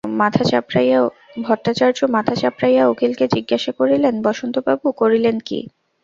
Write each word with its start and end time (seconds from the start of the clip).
ভট্টাচার্য 1.43 1.99
মাথা 2.09 2.33
চাপড়াইয়া 2.35 2.83
উকিলকে 2.87 3.25
জিজ্ঞাসা 3.27 3.71
করিলেন, 3.71 4.13
বসন্তবাবু, 4.21 4.87
করিলেন 4.93 5.35
কী। 5.39 5.59